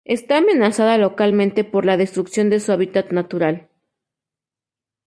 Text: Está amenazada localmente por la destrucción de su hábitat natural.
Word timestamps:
Está 0.03 0.37
amenazada 0.37 0.97
localmente 0.97 1.63
por 1.63 1.85
la 1.85 1.95
destrucción 1.95 2.49
de 2.49 2.59
su 2.59 2.71
hábitat 2.71 3.11
natural. 3.11 3.69